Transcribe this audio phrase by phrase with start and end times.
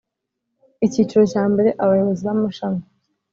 [0.85, 2.81] Icyiciro cya mbere Abayobozi b amashami